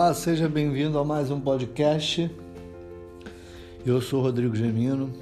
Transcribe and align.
Olá, 0.00 0.14
seja 0.14 0.48
bem-vindo 0.48 0.98
a 0.98 1.04
mais 1.04 1.30
um 1.30 1.38
podcast. 1.38 2.34
Eu 3.84 4.00
sou 4.00 4.22
Rodrigo 4.22 4.56
Gemino 4.56 5.12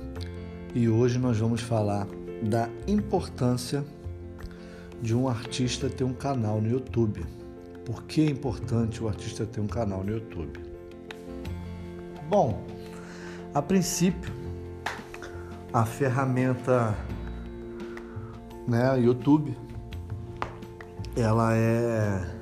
e 0.73 0.89
hoje 0.89 1.19
nós 1.19 1.37
vamos 1.37 1.61
falar 1.61 2.07
da 2.45 2.69
importância 2.87 3.85
de 5.03 5.17
um 5.17 5.29
artista 5.29 5.91
ter 5.91 6.05
um 6.05 6.13
canal 6.13 6.61
no 6.61 6.71
YouTube. 6.71 7.27
Por 7.85 8.05
que 8.05 8.21
é 8.21 8.31
importante 8.31 9.03
o 9.03 9.09
artista 9.09 9.45
ter 9.45 9.61
um 9.61 9.67
canal 9.67 10.05
no 10.05 10.13
YouTube? 10.13 10.61
Bom, 12.29 12.65
a 13.53 13.61
princípio, 13.61 14.33
a 15.73 15.85
ferramenta 15.85 16.97
né, 18.69 18.97
YouTube, 18.97 19.59
ela 21.17 21.53
é 21.57 22.38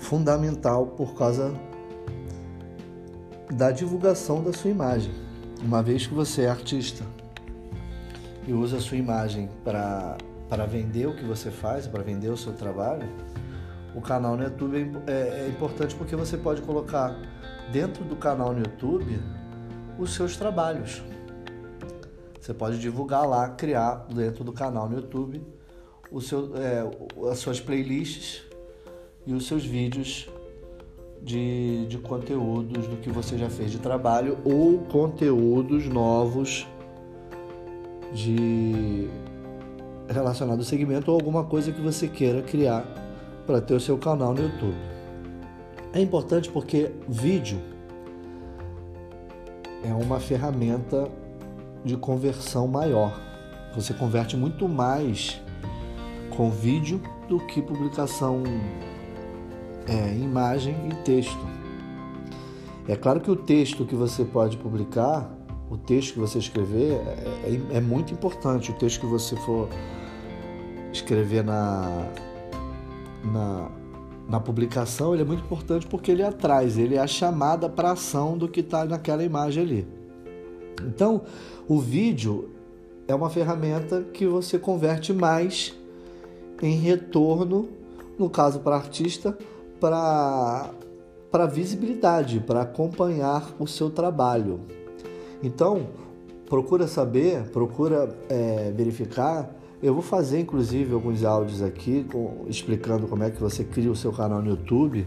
fundamental 0.00 0.86
por 0.86 1.14
causa 1.14 1.54
da 3.52 3.70
divulgação 3.70 4.42
da 4.42 4.52
sua 4.52 4.70
imagem. 4.70 5.12
Uma 5.62 5.82
vez 5.82 6.06
que 6.06 6.14
você 6.14 6.42
é 6.42 6.50
artista 6.50 7.04
e 8.46 8.52
usa 8.52 8.78
a 8.78 8.80
sua 8.80 8.96
imagem 8.96 9.48
para 9.62 10.16
vender 10.68 11.06
o 11.06 11.14
que 11.14 11.24
você 11.24 11.50
faz, 11.50 11.86
para 11.86 12.02
vender 12.02 12.28
o 12.28 12.36
seu 12.36 12.52
trabalho, 12.54 13.06
o 13.94 14.00
canal 14.00 14.36
no 14.36 14.44
YouTube 14.44 14.98
é, 15.06 15.12
é, 15.12 15.44
é 15.44 15.48
importante 15.48 15.94
porque 15.94 16.16
você 16.16 16.36
pode 16.36 16.62
colocar 16.62 17.14
dentro 17.72 18.04
do 18.04 18.16
canal 18.16 18.52
no 18.52 18.60
YouTube 18.60 19.20
os 19.98 20.14
seus 20.14 20.36
trabalhos. 20.36 21.02
Você 22.40 22.54
pode 22.54 22.78
divulgar 22.78 23.28
lá, 23.28 23.50
criar 23.50 24.06
dentro 24.12 24.42
do 24.42 24.52
canal 24.52 24.88
no 24.88 24.96
YouTube 24.96 25.42
o 26.10 26.20
seu, 26.20 26.52
é, 26.56 26.82
as 27.30 27.38
suas 27.38 27.60
playlists 27.60 28.49
e 29.26 29.32
os 29.32 29.46
seus 29.46 29.64
vídeos 29.64 30.28
de, 31.22 31.86
de 31.86 31.98
conteúdos 31.98 32.86
do 32.86 32.96
que 32.96 33.10
você 33.10 33.36
já 33.36 33.50
fez 33.50 33.70
de 33.70 33.78
trabalho 33.78 34.38
ou 34.44 34.78
conteúdos 34.78 35.86
novos 35.86 36.66
de 38.12 39.08
relacionado 40.08 40.58
ao 40.58 40.64
segmento 40.64 41.10
ou 41.10 41.16
alguma 41.16 41.44
coisa 41.44 41.70
que 41.70 41.80
você 41.80 42.08
queira 42.08 42.42
criar 42.42 42.84
para 43.46 43.60
ter 43.60 43.74
o 43.74 43.80
seu 43.80 43.96
canal 43.96 44.34
no 44.34 44.42
YouTube. 44.42 44.76
É 45.92 46.00
importante 46.00 46.50
porque 46.50 46.90
vídeo 47.08 47.60
é 49.82 49.92
uma 49.92 50.20
ferramenta 50.20 51.08
de 51.84 51.96
conversão 51.96 52.66
maior. 52.66 53.18
Você 53.74 53.94
converte 53.94 54.36
muito 54.36 54.68
mais 54.68 55.40
com 56.36 56.50
vídeo 56.50 57.00
do 57.28 57.38
que 57.46 57.62
publicação 57.62 58.42
é, 59.90 60.14
imagem 60.14 60.76
e 60.88 60.94
texto. 61.02 61.44
É 62.86 62.94
claro 62.94 63.20
que 63.20 63.30
o 63.30 63.36
texto 63.36 63.84
que 63.84 63.94
você 63.94 64.24
pode 64.24 64.56
publicar, 64.56 65.30
o 65.68 65.76
texto 65.76 66.14
que 66.14 66.20
você 66.20 66.38
escrever, 66.38 66.92
é, 66.92 67.60
é, 67.72 67.76
é 67.76 67.80
muito 67.80 68.12
importante. 68.12 68.70
O 68.70 68.74
texto 68.74 69.00
que 69.00 69.06
você 69.06 69.36
for 69.36 69.68
escrever 70.92 71.44
na, 71.44 72.06
na, 73.24 73.70
na 74.28 74.40
publicação, 74.40 75.12
ele 75.12 75.22
é 75.22 75.26
muito 75.26 75.42
importante 75.42 75.86
porque 75.86 76.12
ele 76.12 76.22
atrás, 76.22 76.78
ele 76.78 76.94
é 76.94 77.00
a 77.00 77.06
chamada 77.06 77.68
para 77.68 77.92
ação 77.92 78.38
do 78.38 78.48
que 78.48 78.60
está 78.60 78.84
naquela 78.84 79.24
imagem 79.24 79.62
ali. 79.62 79.88
Então, 80.82 81.22
o 81.68 81.78
vídeo 81.78 82.50
é 83.06 83.14
uma 83.14 83.28
ferramenta 83.28 84.02
que 84.02 84.26
você 84.26 84.58
converte 84.58 85.12
mais 85.12 85.76
em 86.62 86.76
retorno, 86.76 87.68
no 88.18 88.28
caso 88.28 88.60
para 88.60 88.76
artista, 88.76 89.36
para 89.80 91.46
visibilidade, 91.46 92.40
para 92.40 92.62
acompanhar 92.62 93.54
o 93.58 93.66
seu 93.66 93.88
trabalho. 93.88 94.60
Então, 95.42 95.88
procura 96.46 96.86
saber, 96.86 97.44
procura 97.50 98.14
é, 98.28 98.70
verificar. 98.76 99.50
Eu 99.82 99.94
vou 99.94 100.02
fazer 100.02 100.40
inclusive 100.40 100.92
alguns 100.92 101.24
áudios 101.24 101.62
aqui 101.62 102.04
com, 102.12 102.44
explicando 102.46 103.08
como 103.08 103.24
é 103.24 103.30
que 103.30 103.40
você 103.40 103.64
cria 103.64 103.90
o 103.90 103.96
seu 103.96 104.12
canal 104.12 104.42
no 104.42 104.50
YouTube 104.50 105.06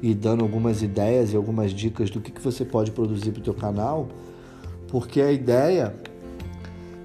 e 0.00 0.14
dando 0.14 0.44
algumas 0.44 0.82
ideias 0.82 1.32
e 1.32 1.36
algumas 1.36 1.72
dicas 1.72 2.08
do 2.10 2.20
que, 2.20 2.30
que 2.30 2.40
você 2.40 2.64
pode 2.64 2.92
produzir 2.92 3.32
para 3.32 3.40
o 3.40 3.44
seu 3.44 3.54
canal, 3.54 4.08
porque 4.88 5.20
a 5.20 5.32
ideia 5.32 5.94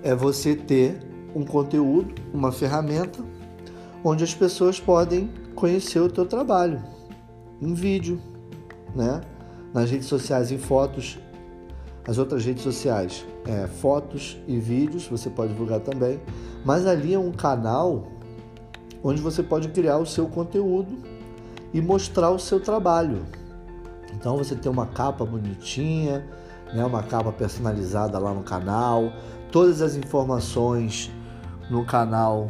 é 0.04 0.14
você 0.14 0.56
ter 0.56 1.00
um 1.36 1.44
conteúdo, 1.44 2.14
uma 2.34 2.52
ferramenta 2.52 3.24
onde 4.04 4.24
as 4.24 4.34
pessoas 4.34 4.80
podem 4.80 5.30
conhecer 5.56 6.00
o 6.00 6.10
teu 6.10 6.26
trabalho 6.26 6.97
em 7.62 7.74
vídeo, 7.74 8.20
né? 8.96 9.22
Nas 9.74 9.90
redes 9.92 10.08
sociais, 10.08 10.52
em 10.52 10.58
fotos, 10.58 11.20
as 12.08 12.18
outras 12.18 12.46
redes 12.46 12.64
sociais, 12.64 13.26
é, 13.46 13.68
fotos 13.68 14.38
e 14.48 14.58
vídeos, 14.58 15.08
você 15.08 15.30
pode 15.30 15.54
divulgar 15.54 15.82
também. 15.82 16.20
Mas 16.64 16.86
ali 16.86 17.14
é 17.14 17.20
um 17.20 17.32
canal 17.32 18.08
onde 19.04 19.22
você 19.22 19.44
pode 19.44 19.70
criar 19.70 19.98
o 19.98 20.06
seu 20.06 20.28
conteúdo 20.28 20.98
e 21.74 21.82
mostrar 21.82 22.32
o 22.32 22.40
seu 22.40 22.60
trabalho. 22.60 23.26
Então 24.14 24.38
você 24.38 24.56
tem 24.56 24.72
uma 24.72 24.88
capa 24.88 25.26
bonitinha, 25.26 26.26
né, 26.74 26.84
uma 26.84 27.04
capa 27.04 27.32
personalizada 27.32 28.18
lá 28.18 28.34
no 28.34 28.44
canal, 28.44 29.12
todas 29.52 29.82
as 29.82 29.96
informações 29.96 31.12
no 31.70 31.86
canal 31.86 32.50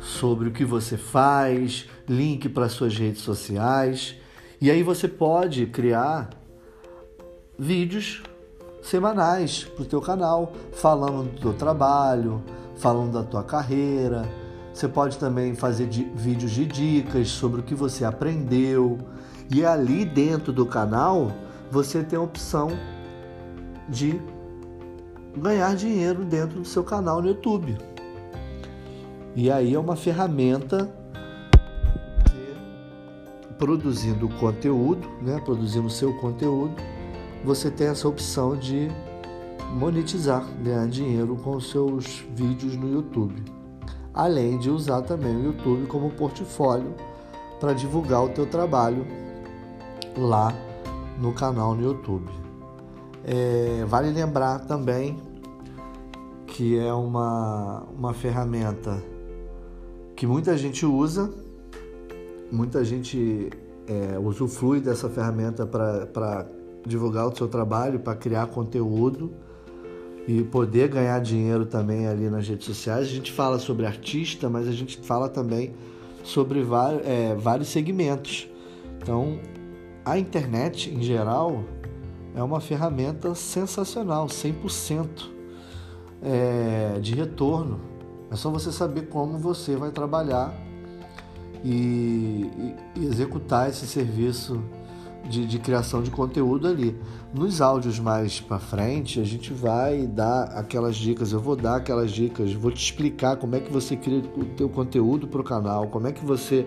sobre 0.00 0.48
o 0.48 0.52
que 0.52 0.64
você 0.64 0.96
faz, 0.96 1.88
link 2.08 2.48
para 2.48 2.68
suas 2.68 2.96
redes 2.96 3.22
sociais. 3.22 4.16
E 4.62 4.70
aí 4.70 4.80
você 4.80 5.08
pode 5.08 5.66
criar 5.66 6.30
vídeos 7.58 8.22
semanais 8.80 9.64
para 9.64 9.82
o 9.82 9.84
teu 9.84 10.00
canal, 10.00 10.52
falando 10.70 11.32
do 11.32 11.40
teu 11.40 11.52
trabalho, 11.52 12.40
falando 12.76 13.10
da 13.10 13.24
tua 13.24 13.42
carreira. 13.42 14.24
Você 14.72 14.86
pode 14.86 15.18
também 15.18 15.56
fazer 15.56 15.88
de, 15.88 16.04
vídeos 16.14 16.52
de 16.52 16.64
dicas 16.64 17.26
sobre 17.26 17.60
o 17.60 17.64
que 17.64 17.74
você 17.74 18.04
aprendeu. 18.04 19.00
E 19.52 19.66
ali 19.66 20.04
dentro 20.04 20.52
do 20.52 20.64
canal 20.64 21.32
você 21.68 22.04
tem 22.04 22.16
a 22.16 22.22
opção 22.22 22.70
de 23.88 24.22
ganhar 25.36 25.74
dinheiro 25.74 26.24
dentro 26.24 26.60
do 26.60 26.64
seu 26.64 26.84
canal 26.84 27.20
no 27.20 27.26
YouTube. 27.26 27.76
E 29.34 29.50
aí 29.50 29.74
é 29.74 29.78
uma 29.78 29.96
ferramenta 29.96 31.01
produzindo 33.62 34.28
conteúdo, 34.40 35.08
né, 35.20 35.40
produzindo 35.44 35.88
seu 35.88 36.12
conteúdo, 36.14 36.74
você 37.44 37.70
tem 37.70 37.86
essa 37.86 38.08
opção 38.08 38.56
de 38.56 38.88
monetizar, 39.78 40.44
ganhar 40.64 40.88
dinheiro 40.88 41.36
com 41.36 41.60
seus 41.60 42.24
vídeos 42.34 42.76
no 42.76 42.92
YouTube. 42.92 43.40
Além 44.12 44.58
de 44.58 44.68
usar 44.68 45.02
também 45.02 45.36
o 45.36 45.44
YouTube 45.44 45.86
como 45.86 46.10
portfólio 46.10 46.92
para 47.60 47.72
divulgar 47.72 48.24
o 48.24 48.30
teu 48.30 48.46
trabalho 48.46 49.06
lá 50.16 50.52
no 51.20 51.32
canal 51.32 51.76
no 51.76 51.84
YouTube. 51.84 52.28
É, 53.24 53.84
vale 53.86 54.10
lembrar 54.10 54.58
também 54.66 55.16
que 56.48 56.76
é 56.76 56.92
uma, 56.92 57.84
uma 57.96 58.12
ferramenta 58.12 59.00
que 60.16 60.26
muita 60.26 60.58
gente 60.58 60.84
usa 60.84 61.41
muita 62.52 62.84
gente 62.84 63.50
é, 63.88 64.18
usufrui 64.18 64.78
dessa 64.80 65.08
ferramenta 65.08 65.66
para 65.66 66.46
divulgar 66.86 67.26
o 67.26 67.34
seu 67.34 67.48
trabalho, 67.48 67.98
para 67.98 68.14
criar 68.14 68.46
conteúdo 68.48 69.32
e 70.28 70.42
poder 70.44 70.88
ganhar 70.88 71.18
dinheiro 71.20 71.64
também 71.64 72.06
ali 72.06 72.28
nas 72.28 72.46
redes 72.46 72.66
sociais. 72.66 73.08
A 73.08 73.10
gente 73.10 73.32
fala 73.32 73.58
sobre 73.58 73.86
artista, 73.86 74.50
mas 74.50 74.68
a 74.68 74.72
gente 74.72 74.98
fala 74.98 75.28
também 75.28 75.72
sobre 76.22 76.62
vários, 76.62 77.06
é, 77.06 77.34
vários 77.34 77.68
segmentos. 77.68 78.48
Então, 79.00 79.40
a 80.04 80.18
internet 80.18 80.90
em 80.94 81.02
geral 81.02 81.64
é 82.34 82.42
uma 82.42 82.60
ferramenta 82.60 83.34
sensacional, 83.34 84.26
100% 84.26 85.06
é, 86.22 86.98
de 87.00 87.14
retorno. 87.14 87.80
É 88.30 88.36
só 88.36 88.50
você 88.50 88.70
saber 88.70 89.08
como 89.08 89.38
você 89.38 89.74
vai 89.74 89.90
trabalhar 89.90 90.54
e, 91.64 92.74
e 92.96 93.04
executar 93.04 93.68
esse 93.68 93.86
serviço 93.86 94.62
de, 95.28 95.46
de, 95.46 95.58
criação 95.58 96.02
de 96.02 96.10
conteúdo 96.10 96.66
ali. 96.66 96.98
Nos 97.32 97.60
áudios 97.60 97.98
mais 97.98 98.40
para 98.40 98.58
frente, 98.58 99.20
a 99.20 99.24
gente 99.24 99.52
vai 99.52 100.06
dar 100.06 100.44
aquelas 100.56 100.96
dicas, 100.96 101.32
eu 101.32 101.40
vou 101.40 101.56
dar 101.56 101.76
aquelas 101.76 102.10
dicas, 102.10 102.52
vou 102.52 102.70
te 102.70 102.82
explicar 102.82 103.36
como 103.36 103.54
é 103.54 103.60
que 103.60 103.72
você 103.72 103.96
cria 103.96 104.18
o 104.18 104.44
teu 104.44 104.68
conteúdo 104.68 105.26
para 105.28 105.40
o 105.40 105.44
canal, 105.44 105.88
como 105.88 106.06
é 106.06 106.12
que 106.12 106.24
você 106.24 106.66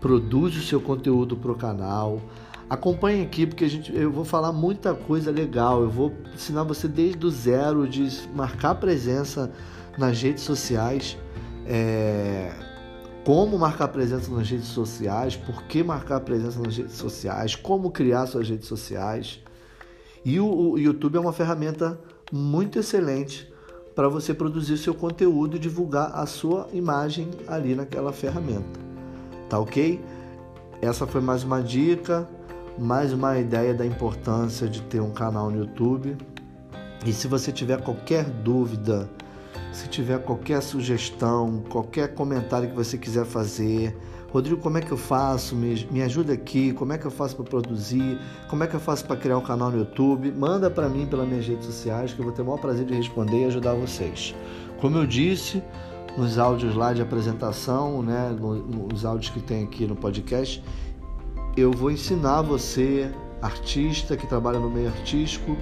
produz 0.00 0.56
o 0.56 0.62
seu 0.62 0.80
conteúdo 0.80 1.36
para 1.36 1.50
o 1.50 1.54
canal. 1.54 2.20
Acompanhe 2.68 3.22
aqui 3.22 3.46
porque 3.46 3.64
a 3.64 3.68
gente, 3.68 3.94
eu 3.94 4.10
vou 4.10 4.24
falar 4.24 4.52
muita 4.52 4.92
coisa 4.92 5.30
legal. 5.30 5.82
Eu 5.82 5.90
vou 5.90 6.12
ensinar 6.34 6.64
você 6.64 6.88
desde 6.88 7.24
o 7.24 7.30
zero 7.30 7.86
de 7.86 8.08
marcar 8.34 8.74
presença 8.74 9.52
nas 9.96 10.20
redes 10.20 10.42
sociais. 10.42 11.16
É, 11.64 12.52
como 13.26 13.58
marcar 13.58 13.88
presença 13.88 14.30
nas 14.30 14.48
redes 14.48 14.68
sociais, 14.68 15.34
por 15.34 15.64
que 15.64 15.82
marcar 15.82 16.20
presença 16.20 16.60
nas 16.60 16.76
redes 16.76 16.94
sociais, 16.94 17.56
como 17.56 17.90
criar 17.90 18.24
suas 18.26 18.48
redes 18.48 18.68
sociais. 18.68 19.40
E 20.24 20.38
o, 20.38 20.46
o 20.46 20.78
YouTube 20.78 21.16
é 21.16 21.20
uma 21.20 21.32
ferramenta 21.32 21.98
muito 22.30 22.78
excelente 22.78 23.52
para 23.96 24.08
você 24.08 24.32
produzir 24.32 24.78
seu 24.78 24.94
conteúdo 24.94 25.56
e 25.56 25.58
divulgar 25.58 26.12
a 26.14 26.24
sua 26.24 26.68
imagem 26.72 27.28
ali 27.48 27.74
naquela 27.74 28.12
ferramenta. 28.12 28.78
Tá 29.50 29.58
ok? 29.58 30.00
Essa 30.80 31.04
foi 31.04 31.20
mais 31.20 31.42
uma 31.42 31.60
dica, 31.60 32.28
mais 32.78 33.12
uma 33.12 33.36
ideia 33.40 33.74
da 33.74 33.84
importância 33.84 34.68
de 34.68 34.82
ter 34.82 35.00
um 35.00 35.10
canal 35.10 35.50
no 35.50 35.58
YouTube. 35.58 36.16
E 37.04 37.12
se 37.12 37.26
você 37.26 37.50
tiver 37.50 37.82
qualquer 37.82 38.22
dúvida, 38.22 39.10
se 39.72 39.88
tiver 39.88 40.18
qualquer 40.20 40.62
sugestão, 40.62 41.62
qualquer 41.68 42.14
comentário 42.14 42.68
que 42.68 42.74
você 42.74 42.96
quiser 42.96 43.24
fazer, 43.24 43.96
Rodrigo, 44.36 44.60
como 44.60 44.76
é 44.76 44.82
que 44.82 44.92
eu 44.92 44.98
faço? 44.98 45.56
Me, 45.56 45.88
me 45.90 46.02
ajuda 46.02 46.34
aqui. 46.34 46.72
Como 46.72 46.92
é 46.92 46.98
que 46.98 47.06
eu 47.06 47.10
faço 47.10 47.34
para 47.36 47.44
produzir? 47.44 48.18
Como 48.50 48.62
é 48.62 48.66
que 48.66 48.74
eu 48.74 48.80
faço 48.80 49.06
para 49.06 49.16
criar 49.16 49.38
um 49.38 49.42
canal 49.42 49.70
no 49.70 49.78
YouTube? 49.78 50.30
Manda 50.32 50.68
para 50.68 50.90
mim 50.90 51.06
pelas 51.06 51.26
minhas 51.26 51.46
redes 51.46 51.64
sociais 51.64 52.12
que 52.12 52.20
eu 52.20 52.24
vou 52.24 52.34
ter 52.34 52.42
o 52.42 52.44
maior 52.44 52.58
prazer 52.58 52.84
de 52.84 52.92
responder 52.92 53.42
e 53.42 53.44
ajudar 53.46 53.72
vocês. 53.74 54.34
Como 54.78 54.98
eu 54.98 55.06
disse 55.06 55.62
nos 56.18 56.38
áudios 56.38 56.74
lá 56.74 56.92
de 56.92 57.00
apresentação, 57.00 58.02
né, 58.02 58.34
nos 58.90 59.04
áudios 59.04 59.30
que 59.30 59.40
tem 59.40 59.64
aqui 59.64 59.86
no 59.86 59.96
podcast, 59.96 60.62
eu 61.56 61.70
vou 61.70 61.90
ensinar 61.90 62.42
você, 62.42 63.10
artista 63.40 64.16
que 64.16 64.26
trabalha 64.26 64.58
no 64.58 64.70
meio 64.70 64.88
artístico, 64.88 65.56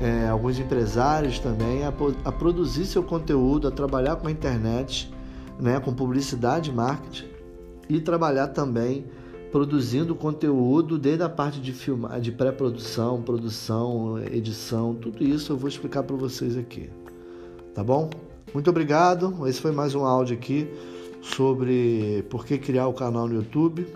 é, 0.00 0.28
alguns 0.28 0.58
empresários 0.58 1.38
também 1.38 1.84
a, 1.84 1.92
a, 2.24 2.32
produzir 2.32 2.84
seu 2.84 3.02
conteúdo, 3.02 3.66
a 3.66 3.70
trabalhar 3.70 4.16
com 4.16 4.28
a 4.28 4.30
internet, 4.30 5.12
né, 5.58 5.80
com 5.80 5.92
publicidade 5.92 6.70
e 6.70 6.72
marketing 6.72 7.26
e 7.88 8.00
trabalhar 8.00 8.48
também 8.48 9.06
produzindo 9.50 10.14
conteúdo 10.14 10.98
desde 10.98 11.22
a 11.22 11.28
parte 11.28 11.60
de 11.60 11.72
filmar, 11.72 12.20
de 12.20 12.30
pré-produção, 12.30 13.22
produção, 13.22 14.18
edição, 14.30 14.94
tudo 14.94 15.24
isso 15.24 15.52
eu 15.52 15.56
vou 15.56 15.68
explicar 15.68 16.02
para 16.02 16.16
vocês 16.16 16.58
aqui. 16.58 16.90
Tá 17.74 17.82
bom? 17.82 18.10
Muito 18.52 18.68
obrigado. 18.68 19.46
Esse 19.46 19.60
foi 19.60 19.72
mais 19.72 19.94
um 19.94 20.04
áudio 20.04 20.36
aqui 20.36 20.68
sobre 21.22 22.24
por 22.28 22.44
que 22.44 22.58
criar 22.58 22.86
o 22.88 22.92
canal 22.92 23.26
no 23.26 23.34
YouTube. 23.34 23.86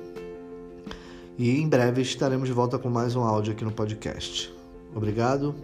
E 1.37 1.51
em 1.59 1.69
breve 1.69 2.03
estaremos 2.03 2.49
de 2.49 2.55
volta 2.55 2.79
com 2.79 2.89
mais 2.89 3.15
um 3.17 3.23
áudio 3.23 3.53
aqui 3.53 3.65
no 3.65 3.73
podcast. 3.73 4.53
Obrigado 4.95 5.55